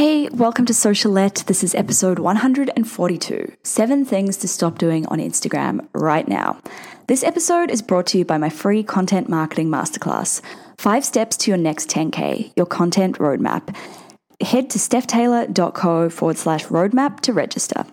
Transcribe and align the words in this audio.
Hey, 0.00 0.30
welcome 0.30 0.64
to 0.64 0.72
Socialette. 0.72 1.44
This 1.44 1.62
is 1.62 1.74
episode 1.74 2.18
142 2.18 3.52
Seven 3.62 4.06
Things 4.06 4.38
to 4.38 4.48
Stop 4.48 4.78
Doing 4.78 5.04
on 5.08 5.18
Instagram 5.18 5.86
Right 5.92 6.26
Now. 6.26 6.58
This 7.06 7.22
episode 7.22 7.70
is 7.70 7.82
brought 7.82 8.06
to 8.06 8.16
you 8.16 8.24
by 8.24 8.38
my 8.38 8.48
free 8.48 8.82
content 8.82 9.28
marketing 9.28 9.68
masterclass 9.68 10.40
Five 10.78 11.04
Steps 11.04 11.36
to 11.36 11.50
Your 11.50 11.58
Next 11.58 11.90
10K, 11.90 12.54
Your 12.56 12.64
Content 12.64 13.18
Roadmap. 13.18 13.76
Head 14.40 14.70
to 14.70 14.78
stephtaylor.co 14.78 16.08
forward 16.08 16.38
slash 16.38 16.64
roadmap 16.68 17.20
to 17.20 17.34
register. 17.34 17.84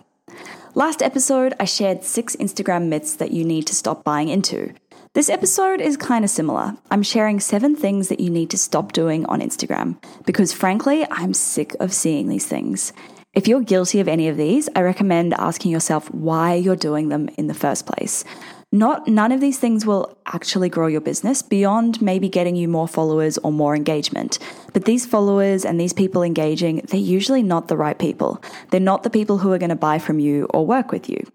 Last 0.74 1.02
episode, 1.02 1.52
I 1.60 1.66
shared 1.66 2.04
six 2.04 2.34
Instagram 2.36 2.88
myths 2.88 3.16
that 3.16 3.32
you 3.32 3.44
need 3.44 3.66
to 3.66 3.74
stop 3.74 4.02
buying 4.02 4.30
into. 4.30 4.72
This 5.14 5.30
episode 5.30 5.80
is 5.80 5.96
kind 5.96 6.22
of 6.22 6.30
similar. 6.30 6.76
I'm 6.90 7.02
sharing 7.02 7.40
seven 7.40 7.74
things 7.74 8.08
that 8.08 8.20
you 8.20 8.28
need 8.28 8.50
to 8.50 8.58
stop 8.58 8.92
doing 8.92 9.24
on 9.26 9.40
Instagram 9.40 9.96
because, 10.26 10.52
frankly, 10.52 11.06
I'm 11.10 11.32
sick 11.32 11.74
of 11.80 11.94
seeing 11.94 12.28
these 12.28 12.46
things. 12.46 12.92
If 13.32 13.48
you're 13.48 13.62
guilty 13.62 14.00
of 14.00 14.08
any 14.08 14.28
of 14.28 14.36
these, 14.36 14.68
I 14.76 14.82
recommend 14.82 15.32
asking 15.34 15.72
yourself 15.72 16.12
why 16.12 16.54
you're 16.54 16.76
doing 16.76 17.08
them 17.08 17.30
in 17.38 17.46
the 17.46 17.54
first 17.54 17.86
place. 17.86 18.22
Not 18.70 19.08
none 19.08 19.32
of 19.32 19.40
these 19.40 19.58
things 19.58 19.86
will 19.86 20.18
actually 20.26 20.68
grow 20.68 20.88
your 20.88 21.00
business 21.00 21.40
beyond 21.40 22.02
maybe 22.02 22.28
getting 22.28 22.54
you 22.54 22.68
more 22.68 22.86
followers 22.86 23.38
or 23.38 23.50
more 23.50 23.74
engagement. 23.74 24.38
But 24.74 24.84
these 24.84 25.06
followers 25.06 25.64
and 25.64 25.80
these 25.80 25.94
people 25.94 26.22
engaging, 26.22 26.82
they're 26.84 27.00
usually 27.00 27.42
not 27.42 27.68
the 27.68 27.78
right 27.78 27.98
people. 27.98 28.42
They're 28.70 28.78
not 28.78 29.04
the 29.04 29.10
people 29.10 29.38
who 29.38 29.52
are 29.52 29.58
going 29.58 29.70
to 29.70 29.76
buy 29.76 29.98
from 29.98 30.18
you 30.18 30.44
or 30.50 30.66
work 30.66 30.92
with 30.92 31.08
you. 31.08 31.26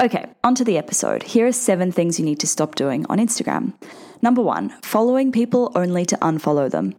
Okay, 0.00 0.26
onto 0.44 0.64
the 0.64 0.78
episode. 0.78 1.22
Here 1.24 1.46
are 1.46 1.52
seven 1.52 1.90
things 1.90 2.18
you 2.18 2.24
need 2.24 2.38
to 2.40 2.46
stop 2.46 2.74
doing 2.74 3.04
on 3.08 3.18
Instagram. 3.18 3.72
Number 4.22 4.42
one, 4.42 4.70
following 4.82 5.32
people 5.32 5.72
only 5.74 6.04
to 6.06 6.16
unfollow 6.18 6.70
them. 6.70 6.94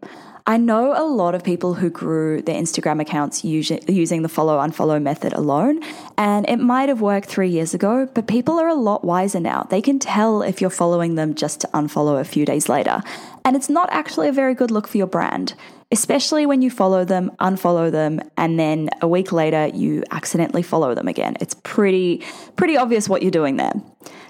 I 0.45 0.57
know 0.57 0.93
a 0.97 1.05
lot 1.05 1.35
of 1.35 1.43
people 1.43 1.75
who 1.75 1.89
grew 1.89 2.41
their 2.41 2.59
Instagram 2.59 2.99
accounts 2.99 3.43
using 3.45 4.21
the 4.21 4.29
follow 4.29 4.57
unfollow 4.57 5.01
method 5.01 5.31
alone, 5.31 5.79
and 6.17 6.49
it 6.49 6.57
might 6.57 6.89
have 6.89 7.01
worked 7.01 7.29
three 7.29 7.49
years 7.49 7.73
ago, 7.73 8.09
but 8.13 8.27
people 8.27 8.59
are 8.59 8.67
a 8.67 8.73
lot 8.73 9.05
wiser 9.05 9.39
now. 9.39 9.67
They 9.69 9.81
can 9.81 9.99
tell 9.99 10.41
if 10.41 10.59
you're 10.59 10.69
following 10.69 11.15
them 11.15 11.35
just 11.35 11.61
to 11.61 11.67
unfollow 11.67 12.19
a 12.19 12.25
few 12.25 12.45
days 12.45 12.67
later, 12.67 13.01
and 13.45 13.55
it's 13.55 13.69
not 13.69 13.89
actually 13.91 14.27
a 14.27 14.33
very 14.33 14.55
good 14.55 14.71
look 14.71 14.87
for 14.87 14.97
your 14.97 15.07
brand 15.07 15.53
especially 15.91 16.45
when 16.45 16.61
you 16.61 16.69
follow 16.69 17.03
them, 17.03 17.31
unfollow 17.39 17.91
them, 17.91 18.21
and 18.37 18.59
then 18.59 18.89
a 19.01 19.07
week 19.07 19.31
later 19.31 19.67
you 19.67 20.03
accidentally 20.11 20.63
follow 20.63 20.93
them 20.93 21.07
again. 21.07 21.35
It's 21.39 21.55
pretty 21.63 22.23
pretty 22.55 22.77
obvious 22.77 23.09
what 23.09 23.21
you're 23.21 23.31
doing 23.31 23.57
there. 23.57 23.73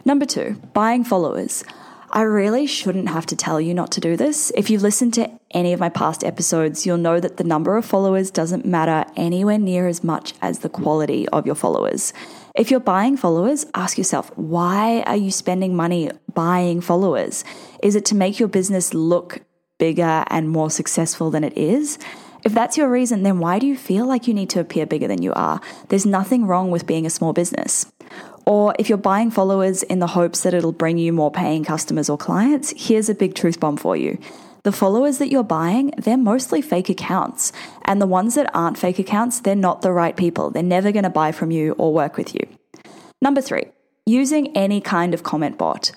Number 0.06 0.26
2, 0.26 0.62
buying 0.74 1.04
followers. 1.04 1.64
I 2.12 2.22
really 2.22 2.66
shouldn't 2.66 3.10
have 3.10 3.28
to 3.28 3.36
tell 3.36 3.62
you 3.62 3.76
not 3.76 3.92
to 3.92 4.02
do 4.02 4.18
this. 4.18 4.52
If 4.56 4.72
you've 4.72 4.82
listened 4.82 5.14
to 5.14 5.30
any 5.52 5.74
of 5.74 5.80
my 5.80 5.90
past 5.90 6.24
episodes, 6.24 6.84
you'll 6.84 6.98
know 6.98 7.20
that 7.20 7.38
the 7.38 7.44
number 7.44 7.78
of 7.78 7.86
followers 7.86 8.32
doesn't 8.32 8.66
matter 8.66 9.06
anywhere 9.16 9.60
near 9.60 9.88
as 9.88 10.04
much 10.04 10.34
as 10.42 10.60
the 10.60 10.70
quality 10.70 11.30
of 11.30 11.46
your 11.46 11.54
followers. 11.54 12.12
If 12.56 12.72
you're 12.72 12.80
buying 12.80 13.16
followers, 13.16 13.68
ask 13.76 13.96
yourself, 13.96 14.36
why 14.36 15.04
are 15.06 15.16
you 15.16 15.30
spending 15.30 15.76
money 15.76 16.10
buying 16.34 16.82
followers? 16.82 17.44
Is 17.84 17.96
it 17.96 18.06
to 18.06 18.16
make 18.16 18.40
your 18.40 18.50
business 18.50 18.96
look 18.96 19.42
bigger 19.80 20.24
and 20.28 20.50
more 20.50 20.70
successful 20.70 21.32
than 21.32 21.44
it 21.44 21.58
is. 21.58 21.98
If 22.44 22.54
that's 22.54 22.78
your 22.78 22.90
reason, 22.90 23.24
then 23.24 23.40
why 23.40 23.60
do 23.60 23.66
you 23.66 23.76
feel 23.76 24.06
like 24.06 24.28
you 24.28 24.34
need 24.34 24.50
to 24.52 24.60
appear 24.60 24.86
bigger 24.86 25.08
than 25.08 25.22
you 25.24 25.34
are? 25.34 25.60
There's 25.90 26.06
nothing 26.06 26.46
wrong 26.46 26.70
with 26.70 26.86
being 26.86 27.06
a 27.06 27.10
small 27.10 27.34
business. 27.34 27.86
Or 28.46 28.74
if 28.80 28.90
you're 28.90 28.98
buying 28.98 29.30
followers 29.30 29.84
in 29.84 30.00
the 30.00 30.08
hopes 30.08 30.42
that 30.42 30.54
it'll 30.54 30.72
bring 30.72 30.98
you 30.98 31.12
more 31.12 31.32
paying 31.32 31.64
customers 31.64 32.10
or 32.10 32.18
clients, 32.18 32.74
here's 32.78 33.10
a 33.10 33.16
big 33.16 33.36
truth 33.36 33.60
bomb 33.60 33.78
for 33.78 33.96
you. 33.96 34.20
The 34.64 34.72
followers 34.72 35.20
that 35.20 35.30
you're 35.30 35.44
buying, 35.44 35.94
they're 35.98 36.18
mostly 36.18 36.62
fake 36.62 36.90
accounts. 36.90 37.52
And 37.86 38.02
the 38.02 38.08
ones 38.08 38.36
that 38.36 38.50
aren't 38.54 38.78
fake 38.78 39.00
accounts, 39.00 39.40
they're 39.40 39.56
not 39.56 39.82
the 39.82 39.92
right 39.92 40.16
people. 40.16 40.50
They're 40.50 40.64
never 40.64 40.92
going 40.92 41.04
to 41.04 41.10
buy 41.10 41.32
from 41.32 41.52
you 41.52 41.74
or 41.74 41.94
work 41.94 42.18
with 42.18 42.34
you. 42.34 42.42
Number 43.22 43.42
three, 43.42 43.66
using 44.06 44.56
any 44.58 44.82
kind 44.82 45.14
of 45.14 45.24
comment 45.24 45.58
bot. 45.58 45.92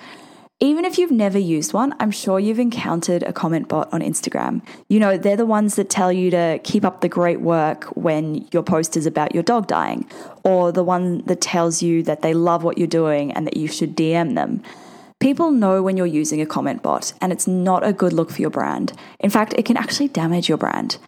Even 0.63 0.85
if 0.85 0.97
you've 0.97 1.11
never 1.11 1.41
used 1.41 1.73
one, 1.73 1.93
I'm 1.99 2.13
sure 2.13 2.39
you've 2.39 2.61
encountered 2.61 3.25
a 3.25 3.33
comment 3.33 3.67
bot 3.67 3.93
on 3.93 4.01
Instagram. 4.01 4.63
You 4.89 5.01
know, 5.01 5.19
they're 5.19 5.37
the 5.37 5.45
ones 5.45 5.75
that 5.75 5.91
tell 5.91 6.13
you 6.13 6.31
to 6.31 6.61
keep 6.63 6.85
up 6.85 7.01
the 7.01 7.09
great 7.09 7.41
work 7.41 7.87
when 7.97 8.47
your 8.53 8.63
post 8.63 8.97
is 8.97 9.05
about 9.05 9.35
your 9.35 9.43
dog 9.43 9.67
dying, 9.67 10.09
or 10.45 10.71
the 10.71 10.85
one 10.85 11.25
that 11.27 11.41
tells 11.41 11.83
you 11.83 12.05
that 12.05 12.23
they 12.23 12.33
love 12.33 12.63
what 12.63 12.79
you're 12.79 12.87
doing 12.87 13.33
and 13.33 13.45
that 13.45 13.57
you 13.57 13.67
should 13.67 13.97
DM 13.97 14.37
them. 14.37 14.63
People 15.19 15.51
know 15.51 15.83
when 15.83 15.97
you're 15.97 16.07
using 16.07 16.41
a 16.41 16.47
comment 16.47 16.81
bot, 16.81 17.13
and 17.21 17.33
it's 17.33 17.49
not 17.49 17.85
a 17.85 17.93
good 17.93 18.13
look 18.13 18.31
for 18.31 18.41
your 18.41 18.51
brand. 18.51 18.93
In 19.19 19.31
fact, 19.31 19.55
it 19.59 19.65
can 19.65 19.77
actually 19.77 20.07
damage 20.07 20.49
your 20.49 20.59
brand. 20.59 20.99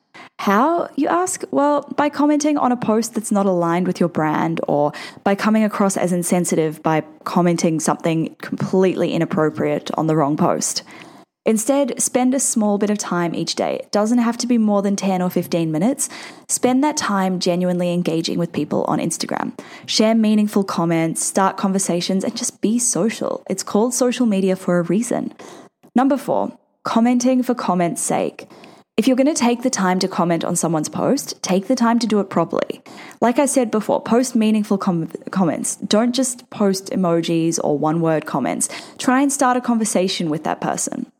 How, 0.44 0.91
you 0.94 1.09
ask? 1.09 1.43
Well, 1.53 1.91
by 1.97 2.10
commenting 2.10 2.59
on 2.59 2.71
a 2.71 2.77
post 2.77 3.15
that's 3.15 3.32
not 3.32 3.47
aligned 3.47 3.87
with 3.87 3.99
your 3.99 4.10
brand, 4.10 4.60
or 4.69 4.93
by 5.22 5.34
coming 5.34 5.65
across 5.65 5.97
as 5.97 6.12
insensitive 6.12 6.82
by 6.82 7.03
commenting 7.25 7.81
something 7.81 8.37
completely 8.43 9.15
inappropriate 9.15 9.91
on 9.93 10.06
the 10.06 10.15
wrong 10.15 10.37
post. 10.37 10.83
Instead, 11.47 11.99
spend 11.99 12.34
a 12.34 12.38
small 12.38 12.77
bit 12.77 12.91
of 12.91 12.99
time 12.99 13.34
each 13.34 13.54
day. 13.54 13.77
It 13.77 13.91
doesn't 13.91 14.19
have 14.19 14.37
to 14.37 14.47
be 14.47 14.59
more 14.59 14.83
than 14.83 14.97
10 14.97 15.22
or 15.22 15.31
15 15.31 15.72
minutes. 15.72 16.10
Spend 16.47 16.84
that 16.84 16.99
time 16.99 17.41
genuinely 17.41 17.91
engaging 17.91 18.38
with 18.38 18.53
people 18.53 18.84
on 18.84 18.99
Instagram. 18.99 19.59
Share 19.87 20.15
meaningful 20.15 20.62
comments, 20.62 21.25
start 21.25 21.56
conversations, 21.56 22.22
and 22.22 22.37
just 22.37 22.60
be 22.60 22.78
social. 22.78 23.43
It's 23.49 23.62
called 23.62 23.94
social 23.94 24.27
media 24.27 24.56
for 24.56 24.78
a 24.78 24.83
reason. 24.83 25.33
Number 25.94 26.19
four, 26.19 26.54
commenting 26.83 27.43
for 27.43 27.54
comment's 27.54 28.03
sake. 28.03 28.47
If 28.97 29.09
you're 29.09 29.16
going 29.16 29.27
to 29.27 29.34
take 29.34 29.62
the 29.62 29.71
time 29.71 29.99
to 29.99 30.06
comment 30.06 30.44
on 30.44 30.55
someone's 30.55 30.88
post, 30.88 31.43
take 31.43 31.66
the 31.66 31.75
time 31.75 31.99
to 31.99 32.06
do 32.06 32.21
it 32.21 32.31
properly. 32.31 32.81
Like 33.21 33.41
I 33.41 33.47
said 33.47 33.72
before, 33.72 34.00
post 34.00 34.37
meaningful 34.37 34.78
com- 34.78 35.09
comments. 35.32 35.75
Don't 35.77 36.15
just 36.15 36.49
post 36.50 36.91
emojis 36.91 37.59
or 37.65 37.77
one 37.77 38.00
word 38.00 38.25
comments. 38.25 38.69
Try 38.99 39.21
and 39.21 39.33
start 39.33 39.56
a 39.56 39.60
conversation 39.60 40.31
with 40.31 40.44
that 40.44 40.60
person. 40.60 41.10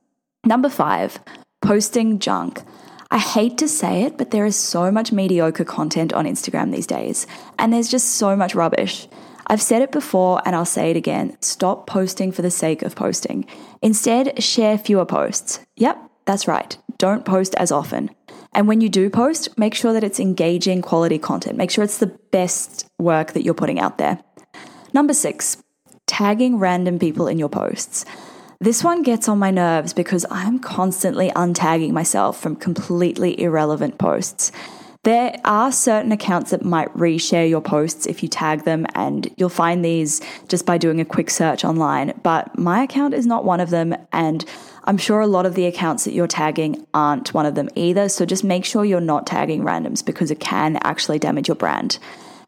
Number 0.47 0.69
five, 0.69 1.19
posting 1.63 2.21
junk. 2.21 2.63
I 3.11 3.19
hate 3.19 3.59
to 3.59 3.67
say 3.67 4.05
it, 4.05 4.19
but 4.19 4.31
there 4.31 4.47
is 4.47 4.55
so 4.55 4.93
much 4.93 5.11
mediocre 5.11 5.65
content 5.65 6.13
on 6.13 6.27
Instagram 6.27 6.71
these 6.71 6.87
days, 6.87 7.27
and 7.59 7.73
there's 7.73 7.91
just 7.91 8.13
so 8.13 8.37
much 8.37 8.55
rubbish. 8.55 9.09
I've 9.49 9.63
said 9.63 9.83
it 9.83 9.91
before 9.91 10.41
and 10.47 10.55
I'll 10.55 10.65
say 10.65 10.91
it 10.91 10.97
again 10.97 11.37
stop 11.41 11.87
posting 11.89 12.31
for 12.31 12.43
the 12.43 12.53
sake 12.53 12.83
of 12.83 12.95
posting. 12.95 13.47
Instead, 13.83 14.43
share 14.43 14.79
fewer 14.79 15.05
posts. 15.05 15.59
Yep, 15.77 15.99
that's 16.25 16.47
right. 16.47 16.79
Don't 16.99 17.25
post 17.25 17.55
as 17.57 17.73
often. 17.73 18.11
And 18.53 18.69
when 18.69 18.81
you 18.81 18.89
do 18.89 19.11
post, 19.11 19.59
make 19.59 19.75
sure 19.75 19.93
that 19.93 20.05
it's 20.05 20.21
engaging 20.21 20.81
quality 20.81 21.19
content. 21.19 21.57
Make 21.57 21.71
sure 21.71 21.83
it's 21.83 21.99
the 21.99 22.19
best 22.31 22.89
work 22.99 23.33
that 23.33 23.43
you're 23.43 23.55
putting 23.55 23.81
out 23.81 23.99
there. 23.99 24.23
Number 24.93 25.13
six, 25.13 25.63
tagging 26.07 26.59
random 26.59 26.99
people 26.99 27.27
in 27.27 27.39
your 27.39 27.49
posts. 27.49 28.05
This 28.61 28.85
one 28.85 29.03
gets 29.03 29.29
on 29.29 29.39
my 29.39 29.51
nerves 29.51 29.93
because 29.93 30.25
I'm 30.31 30.59
constantly 30.59 31.31
untagging 31.31 31.91
myself 31.91 32.41
from 32.41 32.57
completely 32.57 33.41
irrelevant 33.41 33.99
posts. 33.99 34.53
There 35.03 35.39
are 35.45 35.71
certain 35.71 36.13
accounts 36.13 36.51
that 36.51 36.65
might 36.65 36.89
reshare 36.95 37.47
your 37.47 37.61
posts 37.61 38.07
if 38.07 38.23
you 38.23 38.29
tag 38.29 38.65
them, 38.65 38.87
and 38.95 39.29
you'll 39.37 39.51
find 39.51 39.85
these 39.85 40.23
just 40.49 40.65
by 40.65 40.79
doing 40.79 40.99
a 40.99 41.05
quick 41.05 41.29
search 41.29 41.63
online. 41.63 42.19
But 42.23 42.59
my 42.59 42.83
account 42.83 43.13
is 43.13 43.27
not 43.27 43.45
one 43.45 43.61
of 43.61 43.69
them, 43.69 43.95
and 44.13 44.47
I'm 44.85 44.99
sure 44.99 45.21
a 45.21 45.27
lot 45.27 45.47
of 45.47 45.55
the 45.55 45.67
accounts 45.67 46.05
that 46.05 46.13
you're 46.13 46.27
tagging 46.27 46.87
aren't 46.93 47.33
one 47.33 47.47
of 47.47 47.55
them 47.55 47.71
either. 47.75 48.09
So 48.09 48.27
just 48.27 48.45
make 48.45 48.65
sure 48.65 48.85
you're 48.85 49.01
not 49.01 49.27
tagging 49.27 49.63
randoms 49.63 50.05
because 50.05 50.31
it 50.31 50.41
can 50.41 50.79
actually 50.83 51.19
damage 51.19 51.49
your 51.49 51.55
brand. 51.55 51.99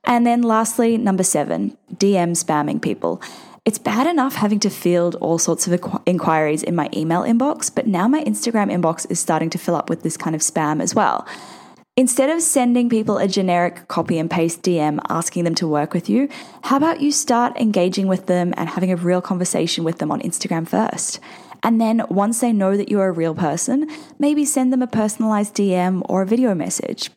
And 0.04 0.26
then 0.26 0.42
lastly, 0.42 0.98
number 0.98 1.22
seven, 1.22 1.76
DM 1.94 2.32
spamming 2.32 2.80
people. 2.80 3.20
It's 3.64 3.78
bad 3.78 4.06
enough 4.06 4.36
having 4.36 4.60
to 4.60 4.70
field 4.70 5.16
all 5.16 5.38
sorts 5.38 5.66
of 5.66 5.80
inquiries 6.06 6.62
in 6.62 6.76
my 6.76 6.88
email 6.94 7.22
inbox, 7.22 7.74
but 7.74 7.88
now 7.88 8.06
my 8.06 8.22
Instagram 8.22 8.70
inbox 8.70 9.10
is 9.10 9.18
starting 9.18 9.50
to 9.50 9.58
fill 9.58 9.74
up 9.74 9.90
with 9.90 10.04
this 10.04 10.16
kind 10.16 10.36
of 10.36 10.42
spam 10.42 10.80
as 10.80 10.94
well. 10.94 11.26
Instead 11.96 12.28
of 12.30 12.42
sending 12.42 12.88
people 12.88 13.16
a 13.16 13.26
generic 13.26 13.88
copy 13.88 14.18
and 14.18 14.30
paste 14.30 14.62
DM 14.62 15.00
asking 15.08 15.44
them 15.44 15.54
to 15.56 15.66
work 15.66 15.94
with 15.94 16.08
you, 16.08 16.28
how 16.62 16.76
about 16.76 17.00
you 17.00 17.10
start 17.10 17.56
engaging 17.56 18.06
with 18.06 18.26
them 18.26 18.52
and 18.56 18.68
having 18.68 18.92
a 18.92 18.96
real 18.96 19.22
conversation 19.22 19.82
with 19.82 19.98
them 19.98 20.12
on 20.12 20.20
Instagram 20.20 20.68
first? 20.68 21.18
And 21.66 21.80
then 21.80 22.04
once 22.08 22.38
they 22.38 22.52
know 22.52 22.76
that 22.76 22.88
you're 22.88 23.08
a 23.08 23.12
real 23.12 23.34
person, 23.34 23.90
maybe 24.20 24.44
send 24.44 24.72
them 24.72 24.82
a 24.82 24.86
personalized 24.86 25.56
DM 25.56 26.00
or 26.08 26.22
a 26.22 26.26
video 26.26 26.54
message. 26.54 27.10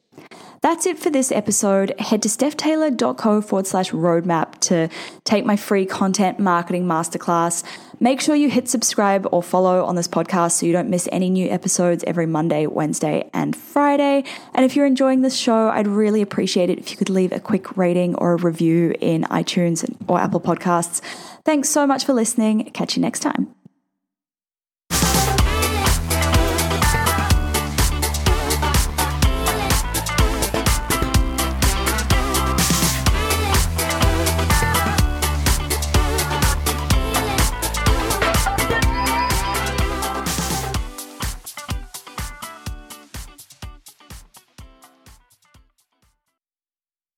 That's 0.62 0.88
it 0.88 0.98
for 0.98 1.12
this 1.12 1.32
episode. 1.32 1.94
Head 2.00 2.24
to 2.24 2.30
stephtaylor.co 2.30 3.42
forward 3.42 3.68
slash 3.68 3.92
roadmap 3.92 4.60
to 4.62 4.90
take 5.24 5.46
my 5.46 5.56
free 5.56 5.86
content 5.86 6.40
marketing 6.40 6.86
masterclass. 6.86 7.64
Make 8.00 8.22
sure 8.22 8.36
you 8.36 8.50
hit 8.50 8.68
subscribe 8.68 9.28
or 9.32 9.44
follow 9.44 9.86
on 9.86 9.96
this 9.96 10.08
podcast 10.08 10.54
so 10.54 10.66
you 10.66 10.74
don't 10.74 10.90
miss 10.90 11.08
any 11.12 11.30
new 11.30 11.48
episodes 11.48 12.04
every 12.08 12.26
Monday, 12.26 12.66
Wednesday, 12.66 13.30
and 13.36 13.56
Friday. 13.56 14.24
And 14.56 14.66
if 14.66 14.76
you're 14.76 14.88
enjoying 14.88 15.22
this 15.22 15.38
show, 15.38 15.70
I'd 15.70 15.88
really 15.88 16.24
appreciate 16.24 16.72
it 16.72 16.80
if 16.80 16.90
you 16.90 16.98
could 16.98 17.12
leave 17.12 17.32
a 17.32 17.40
quick 17.40 17.78
rating 17.78 18.16
or 18.16 18.34
a 18.34 18.38
review 18.38 18.96
in 19.00 19.26
iTunes 19.26 19.88
or 20.08 20.20
Apple 20.20 20.42
Podcasts. 20.42 21.02
Thanks 21.46 21.70
so 21.70 21.86
much 21.86 22.04
for 22.04 22.14
listening. 22.14 22.66
Catch 22.72 22.98
you 22.98 23.02
next 23.04 23.20
time. 23.20 23.54